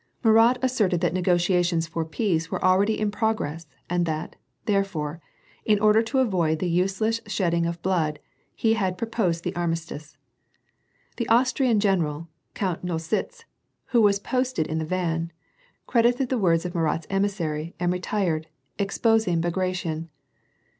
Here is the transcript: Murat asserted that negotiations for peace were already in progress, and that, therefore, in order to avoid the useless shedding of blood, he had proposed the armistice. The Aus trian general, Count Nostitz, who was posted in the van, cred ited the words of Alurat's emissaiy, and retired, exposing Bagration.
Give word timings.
Murat 0.23 0.57
asserted 0.63 0.99
that 1.01 1.13
negotiations 1.13 1.85
for 1.85 2.03
peace 2.03 2.49
were 2.49 2.63
already 2.65 2.99
in 2.99 3.11
progress, 3.11 3.67
and 3.87 4.07
that, 4.07 4.35
therefore, 4.65 5.21
in 5.63 5.77
order 5.79 6.01
to 6.01 6.17
avoid 6.17 6.57
the 6.57 6.67
useless 6.67 7.21
shedding 7.27 7.67
of 7.67 7.79
blood, 7.83 8.17
he 8.55 8.73
had 8.73 8.97
proposed 8.97 9.43
the 9.43 9.55
armistice. 9.55 10.17
The 11.17 11.29
Aus 11.29 11.53
trian 11.53 11.77
general, 11.77 12.29
Count 12.55 12.83
Nostitz, 12.83 13.43
who 13.89 14.01
was 14.01 14.17
posted 14.17 14.65
in 14.65 14.79
the 14.79 14.85
van, 14.85 15.31
cred 15.87 16.11
ited 16.11 16.29
the 16.29 16.39
words 16.39 16.65
of 16.65 16.73
Alurat's 16.73 17.05
emissaiy, 17.11 17.75
and 17.79 17.93
retired, 17.93 18.47
exposing 18.79 19.39
Bagration. 19.39 20.09